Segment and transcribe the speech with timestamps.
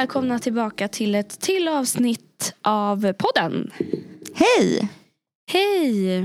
[0.00, 3.70] välkomna tillbaka till ett till avsnitt av podden.
[4.34, 4.88] Hej!
[5.52, 6.16] Hej!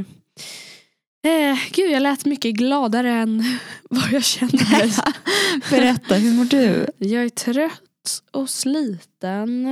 [1.24, 3.44] Eh, gud, jag lät mycket gladare än
[3.90, 4.92] vad jag kände mig.
[5.70, 6.88] Berätta, hur mår du?
[6.98, 9.66] Jag är trött och sliten.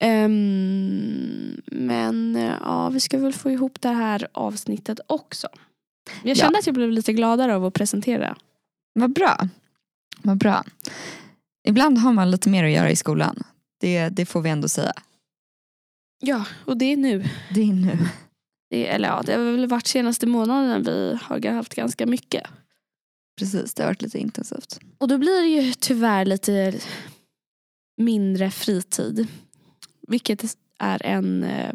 [0.00, 2.34] Ehm, men
[2.64, 5.48] ja, vi ska väl få ihop det här avsnittet också.
[6.22, 6.58] Jag kände Ja.
[6.58, 8.36] att jag blev lite gladare av att presentera.
[8.92, 9.48] Vad bra.
[10.22, 10.64] Vad bra.
[11.66, 13.42] Ibland har man lite mer att göra i skolan.
[13.80, 14.92] Det, det får vi ändå säga.
[16.20, 17.24] Ja, och det är nu.
[17.54, 17.98] Det är nu.
[18.70, 22.46] Det, eller ja, det har väl varit senaste månaden vi har haft ganska mycket.
[23.38, 24.80] Precis, det har varit lite intensivt.
[24.98, 26.74] Och då blir det ju tyvärr lite
[27.96, 29.26] mindre fritid.
[30.08, 31.74] Vilket är en eh,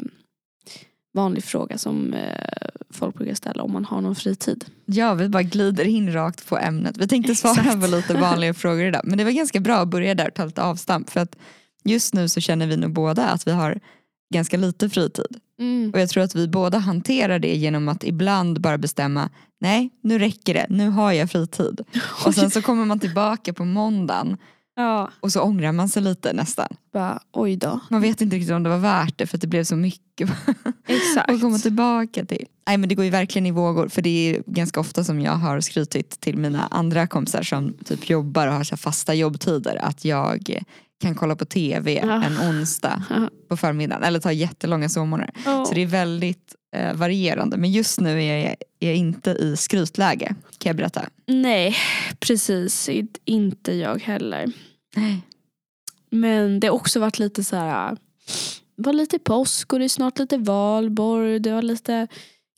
[1.12, 4.64] vanlig fråga som eh, folk brukar ställa om man har någon fritid.
[4.86, 6.96] Ja, vi bara glider in rakt på ämnet.
[6.98, 7.80] Vi tänkte svara Exakt.
[7.80, 9.02] på lite vanliga frågor idag.
[9.04, 11.10] Men det var ganska bra att börja där och ta lite avstamp.
[11.10, 11.36] För att
[11.84, 13.80] just nu så känner vi nog båda att vi har
[14.34, 15.36] ganska lite fritid.
[15.92, 20.18] Och jag tror att vi båda hanterar det genom att ibland bara bestämma nej, nu
[20.18, 21.80] räcker det, nu har jag fritid.
[22.26, 24.36] Och sen så kommer man tillbaka på måndagen
[24.76, 26.68] Ja, och så ångrar man sig lite nästan.
[26.92, 27.80] bara oj då.
[27.90, 30.30] Man vet inte riktigt om det var värt det för att det blev så mycket
[30.86, 31.30] Exakt.
[31.30, 32.46] att komma tillbaka till.
[32.66, 35.32] Nej men det går ju verkligen i vågor för det är ganska ofta som jag
[35.32, 40.04] har skrutit till mina andra kompisar som typ jobbar och har så fasta jobbtider att
[40.04, 40.60] jag
[41.02, 42.22] kan kolla på tv Ja.
[42.24, 43.28] en onsdag Ja.
[43.48, 45.30] på förmiddagen eller ta jättelånga sovmorgnar.
[45.44, 45.64] Ja.
[45.64, 49.56] Så det är väldigt eh, varierande men just nu är jag, är jag inte i
[49.56, 51.08] skrytläge kan jag berätta.
[51.26, 51.76] Nej,
[52.20, 52.88] precis.
[53.24, 54.52] Inte jag heller.
[54.96, 55.20] Nej.
[56.10, 57.96] Men det har också varit lite så här.
[58.76, 61.38] Det var lite påsk och det är snart lite valborg.
[61.38, 62.06] Det var lite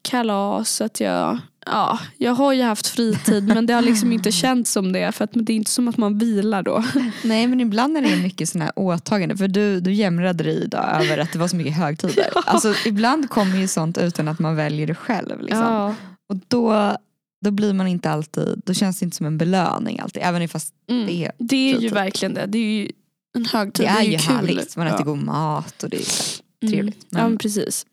[0.03, 0.71] kalas.
[0.71, 4.73] Så att jag, ja, jag har ju haft fritid men det har liksom inte känts
[4.73, 5.13] som det.
[5.13, 6.85] För att det är inte som att man vilar då.
[7.25, 11.19] Nej men ibland är det mycket sådana åtaganden för du, du jämrade dig idag över
[11.19, 12.27] att det var så mycket högtider.
[12.47, 15.41] Alltså ibland kommer ju sånt utan att man väljer det själv.
[15.41, 15.59] Liksom.
[15.61, 15.95] Ja.
[16.29, 16.97] Och då,
[17.45, 20.23] då blir man inte alltid, då känns det inte som en belöning alltid.
[20.25, 21.07] Även fast Mm.
[21.07, 21.95] det är, Det är ju fritid.
[21.95, 22.47] verkligen det.
[22.47, 22.91] Det är ju
[23.37, 23.87] en högtid.
[23.87, 24.37] det är ju kul.
[24.37, 24.77] härligt.
[24.77, 25.05] Man äter ja.
[25.05, 26.73] god mat och det är Mm.
[26.73, 27.07] trevligt.
[27.11, 27.87] Ja men precis.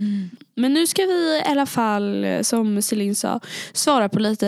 [0.55, 3.39] Men nu ska vi i alla fall, eh, som Celine sa,
[3.73, 4.47] svara på lite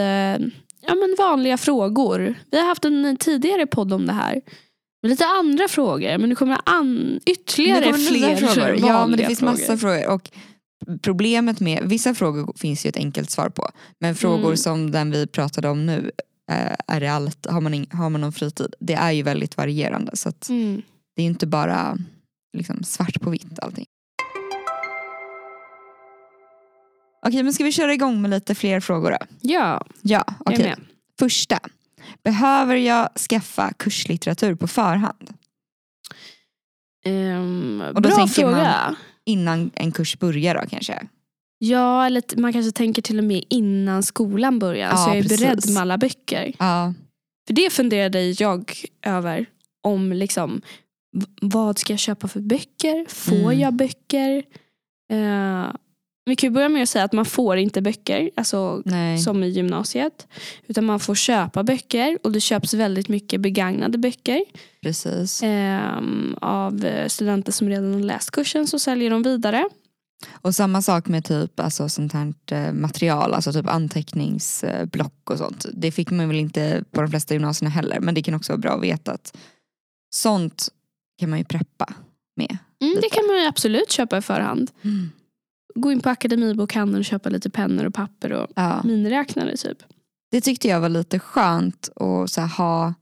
[0.87, 2.35] ja, men vanliga frågor.
[2.51, 4.41] Vi har haft en tidigare podd om det här.
[5.01, 8.87] Med lite andra frågor, men nu kommer an, ytterligare Det kommer fler frågor.
[8.89, 9.51] Ja men det finns frågor.
[9.51, 10.07] massa frågor.
[10.07, 10.29] Och
[11.01, 13.69] problemet med, vissa frågor finns ju ett enkelt svar på.
[13.99, 14.57] Men frågor Mm.
[14.57, 16.11] som den vi pratade om nu,
[16.51, 18.73] eh, är det allt, har, man in, har man någon fritid?
[18.79, 20.11] Det är ju väldigt varierande.
[20.17, 20.81] Så att Mm.
[21.15, 21.97] det är inte bara
[22.57, 23.85] liksom, svart på vitt allting.
[27.25, 29.17] Okej men ska vi köra igång med lite fler frågor då?
[29.41, 30.61] Ja, Ja, jag okej.
[30.61, 30.79] är med.
[31.19, 31.59] Första.
[32.23, 35.33] Behöver jag skaffa kurslitteratur på förhand?
[37.05, 38.57] Ehm, Och då bra tänker fråga.
[38.57, 38.95] man-
[39.25, 41.07] Innan en kurs börjar då kanske?
[41.57, 44.89] Ja, eller t- man kanske tänker till och med innan skolan börjar.
[44.89, 45.39] Ja, så jag är precis.
[45.39, 46.53] beredd med alla böcker.
[46.59, 46.93] Ja.
[47.47, 49.45] För det funderade jag över.
[49.83, 50.61] Om liksom,
[51.17, 53.05] v- vad ska jag köpa för böcker?
[53.09, 53.59] Får Mm.
[53.59, 54.43] jag böcker?
[55.11, 55.65] Eh,
[56.25, 58.29] vi kan börja med att säga att man får inte böcker.
[58.35, 59.17] Alltså Nej.
[59.17, 60.27] som i gymnasiet.
[60.67, 62.17] Utan man får köpa böcker.
[62.23, 64.43] Och det köps väldigt mycket begagnade böcker.
[64.81, 65.41] Precis.
[65.43, 69.69] ehm, av eh, studenter som redan har läst kursen så säljer de vidare.
[70.31, 75.65] Och samma sak med typ alltså, sånt här eh, material, alltså typ anteckningsblock och sånt.
[75.73, 77.99] Det fick man väl inte på de flesta gymnasierna heller.
[77.99, 79.37] Men det kan också vara bra att veta att
[80.15, 80.69] sånt
[81.19, 81.93] kan man ju preppa
[82.35, 82.57] med.
[82.81, 84.71] Mm, det kan man ju absolut köpa i förhand.
[85.75, 88.81] Gå in på Akademibokhandeln och köpa lite pennor och papper och Ja.
[88.83, 89.77] miniräknare typ.
[90.31, 92.93] Det tyckte jag var lite skönt att så här, ha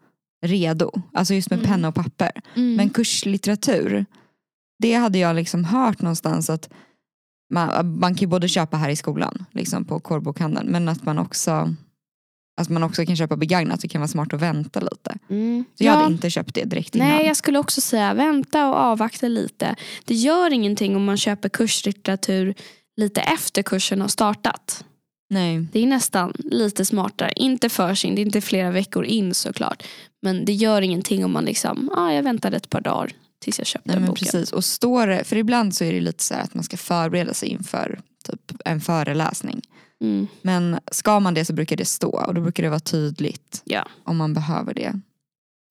[0.45, 0.91] redo.
[1.13, 1.71] Alltså just med Mm.
[1.71, 2.31] penna och papper.
[2.55, 2.75] Mm.
[2.75, 4.05] Men kurslitteratur,
[4.79, 6.69] det hade jag liksom hört någonstans att
[7.53, 11.17] man, man kan ju både köpa här i skolan, liksom på kårbokhandeln, men att man
[11.19, 11.75] också
[12.61, 15.17] att man också kan köpa begagnat, det kan vara smart att vänta lite.
[15.29, 15.65] Mm.
[15.77, 15.97] Så jag Ja.
[15.99, 17.07] hade inte köpt det direkt innan.
[17.07, 19.75] Nej, jag skulle också säga vänta och avvakta lite.
[20.05, 22.53] Det gör ingenting om man köper kurslitteratur
[22.97, 24.85] lite efter kursen har startat.
[25.29, 25.67] Nej.
[25.71, 27.31] Det är nästan lite smartare.
[27.35, 29.83] Inte för sin, det är inte flera veckor in såklart.
[30.21, 33.11] Men det gör ingenting om man liksom, ah, jag väntade ett par dagar
[33.43, 34.25] tills jag köpte Nej men boken.
[34.25, 34.51] precis.
[34.51, 37.49] Och står för ibland så är det lite så här att man ska förbereda sig
[37.49, 39.61] inför typ en föreläsning.
[40.01, 40.27] Mm.
[40.41, 43.87] Men ska man det så brukar det stå och då brukar det vara tydligt Ja.
[44.03, 44.99] om man behöver det.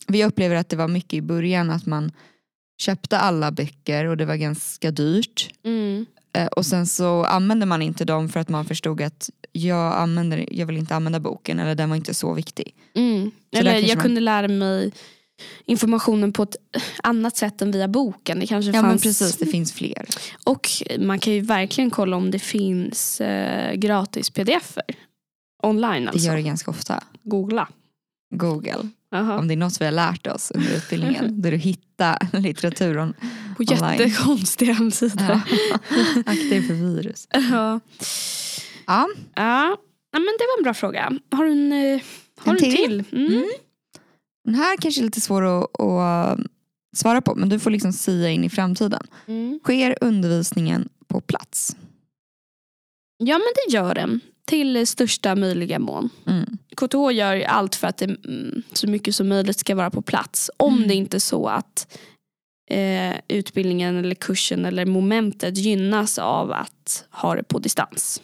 [0.06, 2.12] Vi upplever att det var mycket i början att man
[2.80, 5.50] köpte alla böcker och det var ganska dyrt.
[5.64, 6.06] Mm.
[6.32, 10.46] Eh, Och sen så använde man inte dem för att man förstod att jag, använder,
[10.50, 12.74] jag vill inte använda boken eller den var inte så viktig.
[12.94, 13.30] Mm.
[13.50, 14.92] där Eller jag man- kunde lära mig
[15.64, 16.56] informationen på ett
[17.02, 18.40] annat sätt än via boken.
[18.40, 18.86] Det kanske Ja fanns...
[18.86, 20.06] men precis, det finns fler.
[20.44, 24.96] Och man kan ju verkligen kolla om det finns eh, gratis pdf-er.
[25.62, 26.26] Online Det alltså.
[26.28, 27.04] gör det ganska ofta.
[27.22, 27.68] Googla.
[28.34, 28.88] Google.
[29.14, 29.38] Aha.
[29.38, 31.42] Om det är något vi har lärt oss under utbildningen.
[31.42, 33.14] där du hittar litteraturen.
[33.56, 33.98] På online.
[34.00, 35.26] jättekonstiga hemsidor.
[35.28, 35.40] Ja.
[36.26, 37.28] Akta dig för virus.
[37.50, 37.80] Ja.
[38.86, 39.76] Ja, Ja.
[40.12, 41.12] men det var en bra fråga.
[41.30, 42.00] Har du en, eh,
[42.38, 42.76] har En en till?
[42.76, 43.04] till?
[43.12, 43.26] Mm.
[43.32, 43.44] Mm.
[44.50, 46.38] Den här kanske är lite svår att, att
[46.96, 49.06] svara på men du får liksom sia in i framtiden.
[49.26, 49.60] Mm.
[49.64, 51.76] Sker undervisningen på plats?
[53.18, 54.20] Ja men det gör den.
[54.46, 56.10] Till största möjliga mån.
[56.26, 56.58] Mm.
[56.76, 60.50] KTH gör allt för att det mm, så mycket som möjligt ska vara på plats.
[60.56, 60.88] Om Mm.
[60.88, 61.98] det inte är så att
[62.70, 68.22] eh, utbildningen eller kursen eller momentet gynnas av att ha det på distans.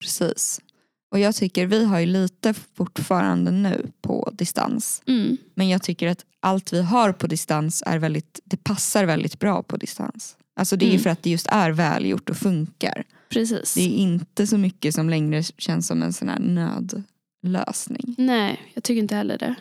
[0.00, 0.60] Precis.
[1.10, 5.02] Och jag tycker vi har ju lite fortfarande nu på distans.
[5.06, 5.36] Mm.
[5.54, 9.62] Men jag tycker att allt vi har på distans är väldigt, det passar väldigt bra
[9.62, 10.36] på distans.
[10.56, 11.00] Alltså det är Mm.
[11.02, 13.04] för att det just är välgjort och funkar.
[13.28, 13.74] Precis.
[13.74, 18.14] Det är inte så mycket som längre känns som en sån här nödlösning.
[18.18, 19.54] Nej, jag tycker inte heller det.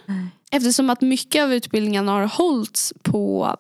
[0.52, 3.56] Eftersom att mycket av utbildningen har hållits på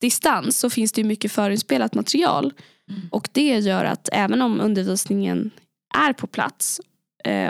[0.00, 2.52] distans så finns det ju mycket förinspelat material.
[2.90, 3.00] Mm.
[3.10, 5.50] Och det gör att även om undervisningen
[5.94, 6.80] är på plats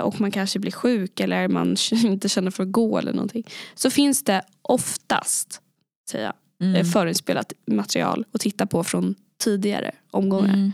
[0.03, 3.45] och man kanske blir sjuk eller man inte känner för att gå eller någonting.
[3.75, 5.61] Så finns det oftast
[6.11, 6.75] säger jag, Mm.
[6.77, 10.55] eh, förinspelat material att titta på från tidigare omgångar.
[10.55, 10.73] Mm.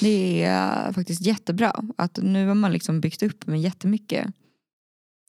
[0.00, 4.26] Det är faktiskt jättebra att nu har man liksom byggt upp med jättemycket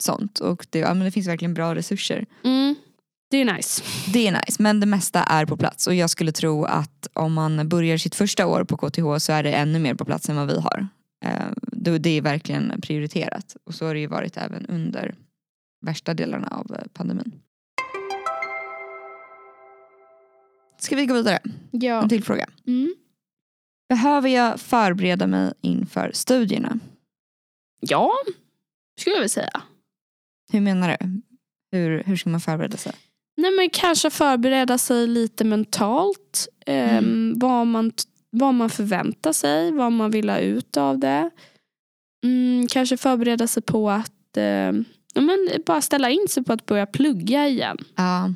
[0.03, 2.25] sånt och det, ja, men det finns verkligen bra resurser.
[2.43, 2.75] Mm.
[3.31, 3.83] Det är nice.
[4.13, 7.33] Det är nice men det mesta är på plats och jag skulle tro att om
[7.33, 10.35] man börjar sitt första år på KTH så är det ännu mer på plats än
[10.35, 10.87] vad vi har.
[11.25, 15.15] Eh, Det är verkligen prioriterat och så har det ju varit även under
[15.85, 17.41] värsta delarna av eh, pandemin.
[20.77, 21.39] Ska vi gå vidare?
[21.71, 22.01] Ja.
[22.03, 22.49] En till fråga.
[22.67, 22.95] Mm.
[23.89, 26.79] Behöver jag förbereda mig inför studierna?
[27.79, 28.11] ja,
[28.99, 29.61] skulle jag vilja säga.
[30.51, 31.21] Hur menar du?
[31.71, 32.93] Hur, hur ska man förbereda sig?
[33.37, 36.47] Nej, men kanske förbereda sig lite mentalt.
[36.65, 37.01] Eh,
[37.35, 37.91] vad, man,
[38.37, 41.29] vad man förväntar sig, vad man vill ha ut av det.
[42.25, 44.43] Mm, kanske förbereda sig på att eh,
[45.13, 47.77] ja, men bara ställa in sig på att börja plugga igen.
[47.95, 48.33] Ja.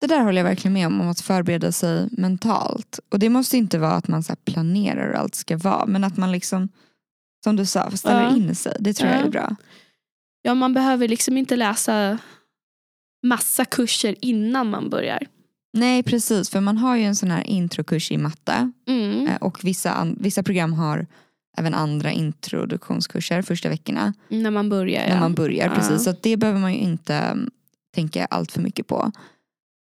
[0.00, 3.00] Det där håller jag verkligen med om, om att förbereda sig mentalt.
[3.12, 5.86] Och det måste inte vara att man så planerar hur allt ska vara.
[5.86, 6.68] Men att man liksom,
[7.44, 8.36] som du sa, ställer Ja.
[8.36, 8.76] in sig.
[8.80, 9.24] Det tror jag Ja.
[9.24, 9.56] är bra.
[10.42, 12.18] Ja, man behöver liksom inte läsa
[13.26, 15.26] massa kurser innan man börjar.
[15.72, 18.72] Nej precis, för man har ju en sån här introkurs i matte.
[18.88, 19.26] Mm.
[19.26, 21.06] eh, Och vissa, vissa program har
[21.58, 24.14] även andra introduktionskurser första veckorna.
[24.28, 25.00] När man börjar.
[25.08, 25.20] när ja.
[25.20, 25.66] man börjar.
[25.66, 25.74] Ja.
[25.74, 27.50] Precis, så det behöver man ju inte mm,
[27.94, 29.12] tänka allt för mycket på.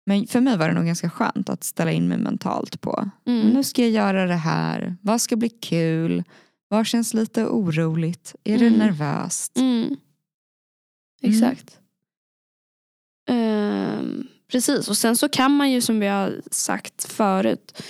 [0.06, 3.48] Men för mig var det nog ganska skönt att ställa in mig mentalt på Mm.
[3.48, 6.24] nu ska jag göra det här, vad ska bli kul,
[6.68, 8.78] vad känns lite oroligt, är det Mm.
[8.78, 9.56] nervöst?
[9.58, 9.96] Mm.
[11.22, 11.78] Exakt.
[13.28, 17.82] Ehm, precis, och sen så kan man ju som vi har sagt förut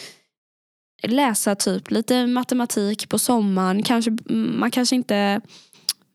[1.03, 3.83] läsa typ lite matematik på sommaren.
[3.83, 5.41] Kanske, man kanske inte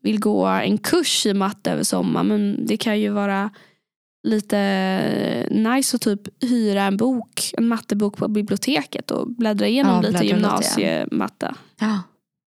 [0.02, 3.50] vill gå en kurs i matte över sommaren men det kan ju vara
[4.28, 10.00] lite nice att typ hyra en bok, en mattebok på biblioteket och bläddra igenom Ja,
[10.00, 10.36] lite bläddra lite, ja.
[10.36, 11.54] gymnasiematte.
[11.80, 12.02] Ja,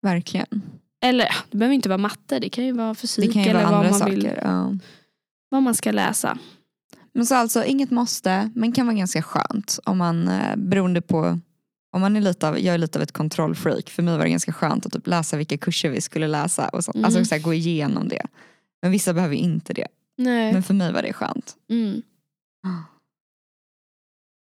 [0.02, 0.62] verkligen.
[1.04, 3.84] Eller det behöver inte vara matte, det kan ju vara fysik ju eller vara vad
[3.90, 4.12] man, saker.
[4.12, 4.72] vill, Ja.
[5.48, 6.38] vad man ska läsa.
[7.14, 11.40] Men så alltså inget måste, men kan vara ganska skönt om man eh, beroende på
[11.92, 13.90] om man är lite av, jag är lite av ett kontrollfreak.
[13.90, 16.68] För mig var det ganska skönt att typ läsa vilka kurser vi skulle läsa.
[16.68, 17.04] Och så, Mm.
[17.04, 18.26] Alltså så här, gå igenom det.
[18.82, 19.88] Men vissa behöver inte det.
[20.16, 20.52] Nej.
[20.52, 21.56] Men för mig var det skönt.
[21.70, 22.02] Mm.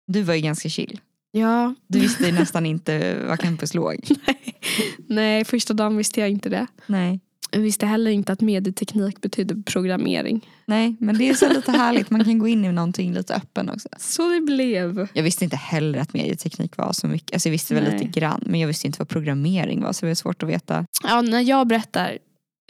[0.07, 1.01] Du var ju ganska chill.
[1.31, 1.75] Ja.
[1.87, 4.09] Du visste nästan inte vad campus låg.
[5.09, 6.67] Nej, första dagen visste jag inte det.
[6.87, 7.21] Nej.
[7.51, 10.49] Jag visste heller inte att medieteknik betydde programmering.
[10.67, 12.11] Nej, men det är så lite härligt.
[12.11, 13.89] Man kan gå in i någonting lite öppen också.
[13.99, 15.09] Så det blev.
[15.13, 17.35] Jag visste inte heller att medieteknik var så mycket.
[17.35, 17.93] Alltså jag visste väl Nej.
[17.93, 18.43] lite grann.
[18.47, 20.87] Men jag visste inte vad programmering var så det var svårt att veta.
[21.03, 22.19] Ja, när jag berättar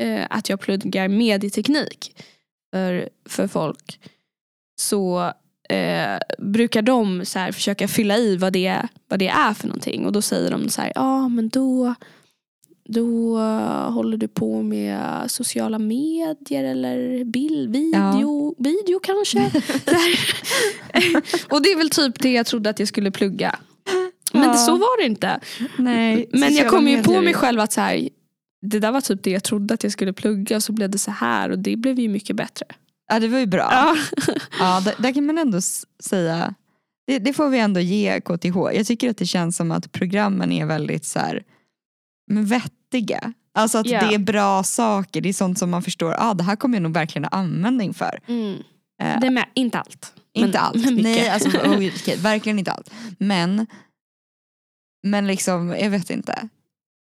[0.03, 2.17] eh, att jag pluggar medieteknik
[2.73, 4.01] för, för folk
[4.81, 5.33] så
[5.69, 10.07] eh, brukar de så försöka fylla i vad det, vad det är för någonting.
[10.07, 11.95] Och då säger de så här, ja men då,
[12.93, 13.39] då
[13.91, 19.39] håller du på med sociala medier eller bild, video, video kanske.
[21.51, 23.59] Och det är väl typ det jag trodde att jag skulle plugga.
[24.33, 24.55] Men Ja.
[24.55, 25.41] så var det inte.
[25.79, 28.09] Nej, Men jag kom ju på mig själv att så här,
[28.63, 30.99] det där var typ det jag trodde att jag skulle plugga och så blev det
[30.99, 32.67] så här och det blev ju mycket bättre.
[33.13, 33.69] Ja det var ju bra.
[33.73, 33.97] Ja.
[34.59, 35.61] Ja, där, där kan man ändå
[36.05, 36.55] säga,
[37.07, 38.57] det, det får vi ändå ge KTH.
[38.75, 41.43] Jag tycker att det känns som att programmen är väldigt så här,
[42.27, 42.80] men vettiga.
[43.55, 44.01] Alltså att Ja.
[44.09, 46.83] det är bra saker, det är sånt som man förstår, ah, det här kommer jag
[46.83, 48.19] nog verkligen ha användning för.
[48.27, 48.59] Mm.
[49.03, 50.13] Eh, Det med, inte allt.
[50.33, 52.91] inte men- allt, men nej alltså, oj, okej, verkligen inte allt.
[53.19, 53.67] Men,
[55.07, 56.49] men liksom, jag vet inte.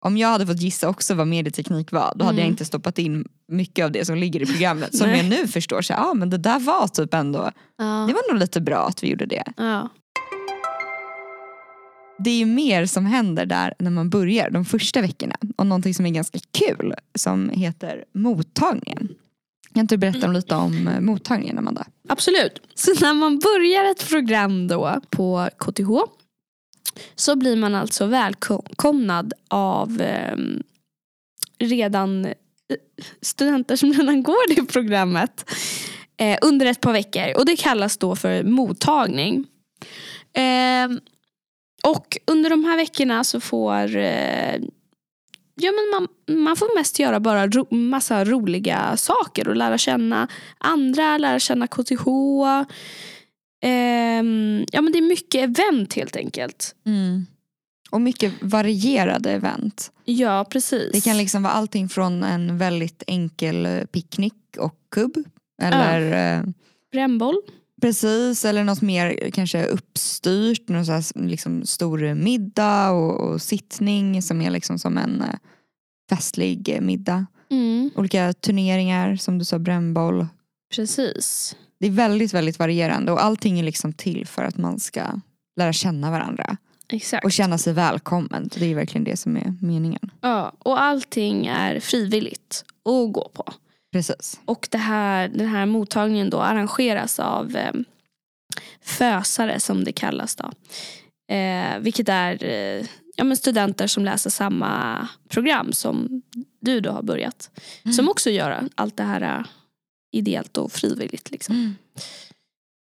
[0.05, 2.51] Om jag hade fått gissa också vad medieteknik var, då hade jag Mm.
[2.53, 4.95] inte stoppat in mycket av det som ligger i programmet.
[4.97, 7.83] Som jag nu förstår, så, ah, men det där var typ ändå, Ja.
[8.07, 9.43] det var nog lite bra att vi gjorde det.
[9.57, 9.89] Ja.
[12.19, 15.35] Det är ju mer som händer där när man börjar de första veckorna.
[15.55, 19.15] Och någonting som är ganska kul som heter mottagningen.
[19.73, 21.85] Kan inte du berätta om lite om eh, mottagningen Amanda?
[22.09, 22.61] Absolut.
[22.73, 25.89] Så när man börjar ett program då på KTH
[27.15, 30.63] så blir man alltså välkomnad av ehm,
[31.59, 32.31] redan eh,
[33.21, 35.49] studenter som redan går det programmet
[36.17, 37.37] eh, under ett par veckor.
[37.37, 39.45] Och det kallas då för mottagning.
[40.33, 40.99] Ehm,
[41.83, 44.55] och under de här veckorna så får eh,
[45.61, 46.07] Ja, men man,
[46.43, 51.67] man får mest göra bara ro, massa roliga saker och lära känna andra, lära känna
[51.67, 52.07] KTH.
[53.61, 56.75] Ehm, ja, men det är mycket event helt enkelt.
[57.91, 59.91] Och mycket varierade event.
[60.05, 60.91] Ja, precis.
[60.91, 65.23] Det kan liksom vara allting från en väldigt enkel eh, picknick och kubb.
[65.61, 66.43] Eller eh,
[66.91, 67.41] Brännboll.
[67.81, 70.69] Precis, eller något mer kanske uppstyrt.
[70.69, 75.35] Någon så här, liksom, stor middag och, och sittning som är liksom som en eh,
[76.09, 77.25] festlig middag.
[77.51, 80.27] Mm, Olika turneringar som du sa, brännboll.
[80.75, 81.55] precis.
[81.79, 85.01] Det är väldigt, väldigt varierande och allting är liksom till för att man ska
[85.57, 86.57] lära känna varandra
[86.89, 87.25] Exakt.
[87.25, 88.49] och känna sig välkommen.
[88.55, 90.11] Det är verkligen det som är meningen.
[90.21, 93.53] Ja, och allting är frivilligt att gå på.
[93.91, 94.39] Precis.
[94.45, 97.73] Och det här, den här mottagningen då arrangeras av eh,
[98.81, 100.35] fösare som det kallas.
[100.35, 100.51] Då.
[101.35, 106.21] Eh, vilket är eh, ja, men studenter som läser samma program som
[106.59, 107.51] du då har börjat.
[107.95, 109.45] Som också gör allt det här eh,
[110.11, 111.31] ideellt och frivilligt.
[111.31, 111.55] Liksom.
[111.55, 111.75] Mm.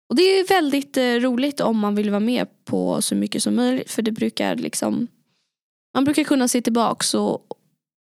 [0.09, 3.55] Och det är väldigt eh, roligt om man vill vara med på så mycket som
[3.55, 3.91] möjligt.
[3.91, 5.07] För det brukar liksom
[5.93, 7.47] man brukar kunna se tillbaks och,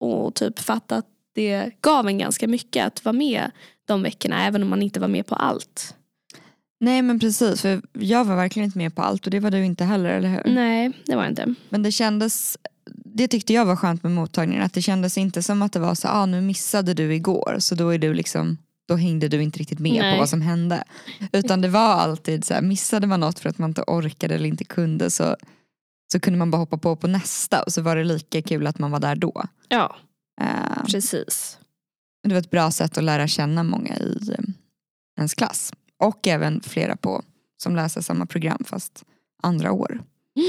[0.00, 3.50] och typ fatta att det gav en ganska mycket att vara med
[3.84, 5.94] de veckorna även om man inte var med på allt.
[6.80, 9.64] Nej men precis, för jag var verkligen inte med på allt och det var du
[9.64, 10.54] inte heller, eller hur?
[10.54, 11.54] Nej, det var jag inte.
[11.68, 12.58] Men det kändes,
[13.04, 15.94] det tyckte jag var skönt med mottagningen, att det kändes inte som att det var
[15.94, 19.58] så, ah nu missade du igår så då är du liksom då hängde du inte
[19.58, 20.12] riktigt med Nej.
[20.12, 20.84] på vad som hände.
[21.32, 24.48] Utan det var alltid så här, missade man något för att man inte orkade eller
[24.48, 25.36] inte kunde så,
[26.12, 28.78] så kunde man bara hoppa på på nästa och så var det lika kul att
[28.78, 29.44] man var där då.
[29.68, 29.96] Ja,
[30.40, 31.58] Eh, precis.
[32.22, 34.44] det var ett bra sätt att lära känna många i eh,
[35.18, 35.72] ens klass.
[35.98, 37.22] Och även flera på
[37.62, 39.04] som läser samma program fast
[39.42, 40.02] andra år.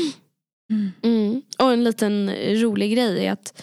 [0.69, 0.91] Mm.
[1.01, 1.41] Mm.
[1.59, 3.61] Och en liten rolig grej är att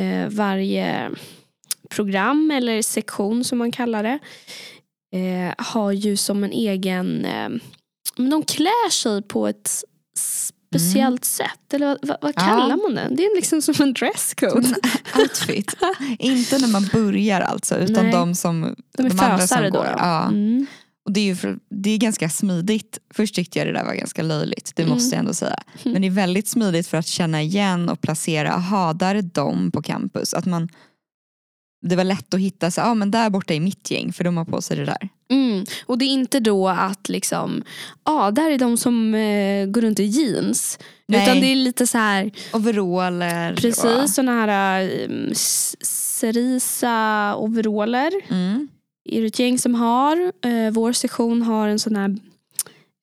[0.00, 1.10] eh, varje
[1.90, 4.18] program eller sektion som man kallar det
[5.18, 7.48] eh, har ju som en egen, eh,
[8.16, 9.84] men de klär sig på ett
[10.80, 11.72] speciellt sätt.
[11.74, 12.40] Eller vad, vad, vad Ja.
[12.40, 13.08] kallar man det?
[13.16, 14.74] Det är liksom som en dresscode.
[15.18, 15.76] Outfit.
[16.18, 18.12] inte när man börjar alltså utan Nej.
[18.12, 19.78] de som De är andra fösare som då.
[19.78, 19.84] går.
[19.84, 19.94] då.
[19.98, 20.24] Ja.
[20.28, 20.66] Mm.
[21.06, 22.98] Och det är, ju för, det är ganska smidigt.
[23.14, 24.94] Först tyckte jag det där var ganska löjligt, det Mm.
[24.94, 25.58] måste jag ändå säga.
[25.82, 29.70] Men det är väldigt smidigt för att känna igen och placera, aha där är de
[29.70, 30.34] på campus.
[30.34, 30.68] Att man,
[31.86, 34.36] det var lätt att hitta, så, ah, men där borta är mitt gäng för de
[34.36, 35.08] har på sig det där.
[35.28, 35.64] Mm.
[35.86, 37.62] Och det är inte då att liksom,
[38.04, 40.78] ja där är de som eh, går runt i jeans.
[41.06, 41.22] Nej.
[41.22, 43.56] Utan det är lite så här, Overaller.
[43.56, 45.30] precis såna här um,
[45.82, 48.12] cerisa overaller.
[48.24, 48.68] Och, mm.
[49.04, 50.32] är det ett gäng som har.
[50.44, 52.16] Eh, vår sektion har en sån här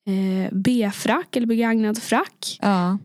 [0.06, 2.58] eh, B-frack eller begagnad frack.
[2.62, 2.98] ja.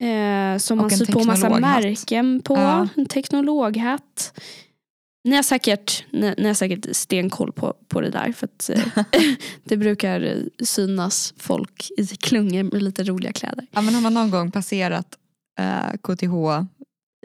[0.00, 2.56] Eh, som Och man syr på massa märken på.
[2.56, 2.88] Ja.
[2.96, 4.40] En teknologhatt.
[5.24, 8.32] Ni har säkert, ni, ni har säkert stenkoll på, på det där.
[8.32, 9.04] För att, eh,
[9.64, 13.66] det brukar eh, synas folk i klungor med lite roliga kläder.
[13.70, 15.18] ja men har man någon gång passerat
[15.60, 16.66] eh, KTH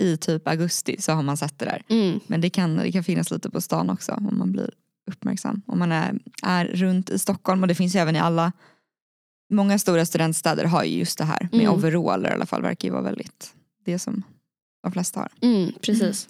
[0.02, 1.84] i typ augusti så har man sett det där.
[1.90, 2.20] Mm.
[2.28, 4.70] Men det kan, det kan finnas lite på stan också om man blir
[5.12, 5.62] uppmärksam.
[5.68, 8.52] Om man är, är runt i Stockholm och det finns ju även i alla
[9.52, 11.74] Många stora studentstäder har ju just det här med Mm.
[11.74, 12.62] overaller i alla fall.
[12.62, 13.54] verkar ju vara väldigt
[13.86, 14.24] det som
[14.84, 15.30] de flesta har.
[15.42, 16.28] Mm, precis.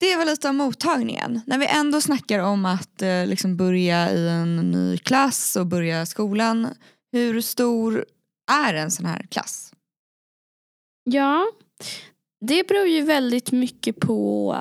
[0.00, 1.40] Det var lite om mottagningen.
[1.46, 6.06] När vi ändå snackar om att eh, liksom börja i en ny klass och börja
[6.06, 6.68] skolan.
[7.12, 8.04] Hur stor
[8.50, 9.72] är en sån här klass?
[11.04, 11.46] Ja,
[12.46, 14.54] det beror ju väldigt mycket på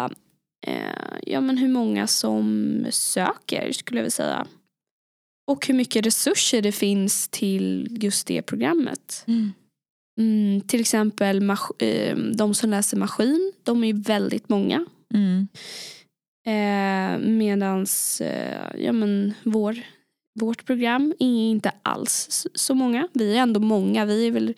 [0.67, 4.47] eh, ja, men hur många som söker skulle jag vilja säga.
[5.51, 9.23] Och hur mycket resurser det finns till just det programmet.
[9.27, 9.53] Mm.
[10.19, 14.85] Mm, till exempel mas- eh, de som läser maskin, de är väldigt många.
[15.13, 15.47] Mm.
[16.45, 19.75] Eh, medans eh, ja, men vår,
[20.39, 23.07] vårt program är inte alls så många.
[23.13, 24.05] Vi är ändå många.
[24.05, 24.53] Vi är väl,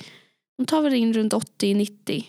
[0.57, 2.23] de tar väl in runt 80-90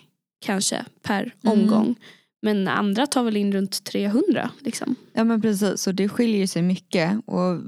[0.45, 1.59] kanske per Mm.
[1.59, 1.95] omgång.
[2.41, 4.49] Men andra tar väl in runt 300.
[4.59, 4.95] Liksom.
[5.13, 7.59] Ja men precis, så det skiljer sig mycket och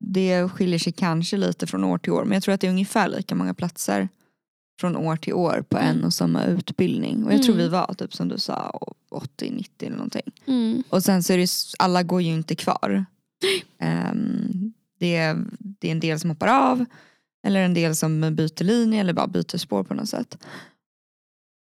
[0.00, 2.70] det skiljer sig kanske lite från år till år men jag tror att det är
[2.70, 4.08] ungefär lika många platser
[4.80, 7.24] från år till år på en och samma utbildning.
[7.24, 7.64] Och jag tror Mm.
[7.64, 10.32] vi var typ som du sa 80-90 eller någonting.
[10.46, 10.82] Mm.
[10.88, 11.48] Och sen så är det,
[11.78, 13.04] alla går ju inte kvar.
[13.78, 16.84] Ehm, det, är, det är en del som hoppar av
[17.46, 20.38] eller en del som byter linje eller bara byter spår på något sätt.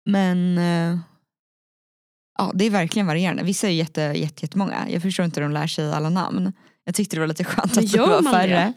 [0.07, 0.99] Men eh,
[2.39, 3.43] ja, det är verkligen varierande.
[3.43, 4.91] Vissa är jätte, jätte, jättemånga.
[4.91, 6.53] Jag förstår inte hur de lär sig alla namn.
[6.85, 8.73] Jag tyckte det var lite skönt att det var färre.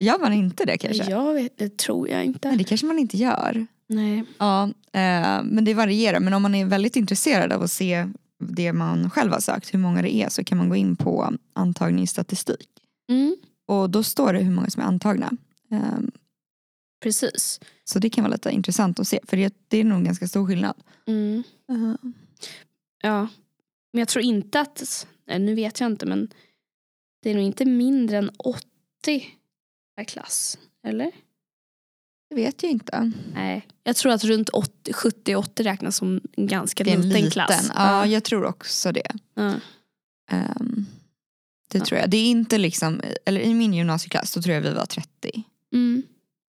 [0.00, 1.10] Gör man inte det kanske?
[1.10, 2.48] Jag vet, det tror jag inte.
[2.48, 3.66] Nej, det kanske man inte gör.
[3.86, 4.24] Nej.
[4.38, 6.20] Ja, eh, men det varierar.
[6.20, 9.78] Men om man är väldigt intresserad av att se det man själv har sökt, hur
[9.78, 12.68] många det är, så kan man gå in på antagningsstatistik.
[13.08, 13.36] Mm.
[13.66, 15.30] Och då står det hur många som är antagna.
[15.70, 15.98] Eh,
[17.02, 17.60] Precis.
[17.84, 20.46] så det kan vara lite intressant att se, för det, det är nog ganska stor
[20.46, 20.74] skillnad.
[21.06, 21.42] Mm.
[23.02, 23.28] Ja.
[23.92, 25.06] Men jag tror inte att,
[25.38, 26.28] nu vet jag inte men
[27.22, 29.39] det är nog inte mindre än 80
[30.00, 30.58] per klass.
[30.86, 31.10] Eller?
[32.30, 33.12] Det vet jag inte.
[33.34, 33.66] Nej.
[33.84, 37.30] Jag tror att runt 80 70-80 räknas som en ganska Det är en liten, liten.
[37.30, 37.70] klass.
[37.74, 39.12] Ja, jag tror också det.
[39.34, 39.54] Ja.
[40.30, 40.86] Ehm,
[41.70, 41.84] det Ja.
[41.84, 42.10] tror jag.
[42.10, 45.42] Det är inte liksom, eller i min gymnasieklass då tror jag vi var 30.
[45.72, 46.02] Mm.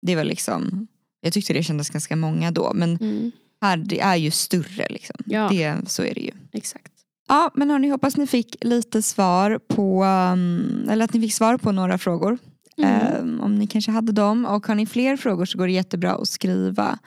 [0.02, 0.88] Det var liksom,
[1.22, 3.32] jag tyckte det kändes ganska många då men Mm.
[3.62, 5.16] här det är ju större liksom.
[5.26, 5.50] Ja.
[5.50, 6.32] Det, så är det ju.
[6.52, 6.92] Exakt.
[7.28, 11.58] Ja men hörni, hoppas ni fick lite svar på, um, eller att ni fick svar
[11.58, 12.38] på några frågor.
[12.78, 13.18] Mm.
[13.22, 14.46] Um, om ni kanske hade dem.
[14.46, 17.00] Och har ni fler frågor så går det jättebra att skriva.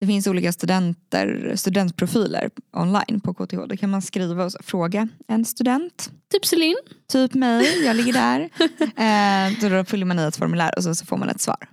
[0.00, 3.56] Det finns olika studenter, studentprofiler online på KTH.
[3.68, 6.10] Då kan man skriva och fråga en student.
[6.32, 6.76] Typ Celine.
[7.12, 8.40] Typ mig, jag ligger där.
[9.62, 11.68] uh, då, fyller man i ett formulär och så, så får man ett svar.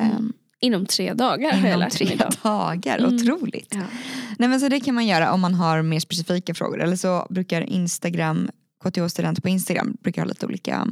[0.00, 2.32] Um, Inom tre dagar har jag inom lärt mig tre idag.
[2.42, 3.14] dagar, Mm.
[3.14, 3.74] otroligt.
[3.74, 3.82] Ja.
[4.38, 6.80] Nej, men så det kan man göra om man har mer specifika frågor.
[6.80, 8.50] Eller så brukar Instagram,
[8.84, 10.88] KTH studenter på Instagram brukar ha lite olika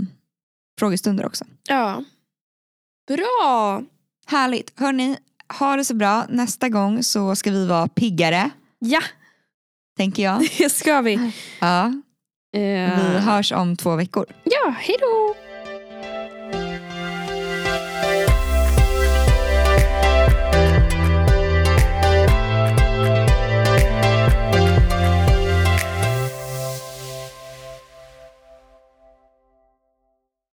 [0.79, 1.45] frågestunder också.
[1.69, 2.05] ja.
[3.09, 3.83] Bra!
[4.27, 4.81] Härligt.
[4.81, 5.17] Hörni,
[5.59, 6.27] ha det så bra.
[6.29, 9.01] Nästa gång så ska vi vara piggare, Ja,
[9.97, 10.41] tänker jag.
[10.59, 11.33] det ska vi.
[11.61, 11.93] Ja,
[12.53, 12.61] Eh,
[13.13, 14.27] vi hörs om två veckor.
[14.45, 15.35] Ja, hej då!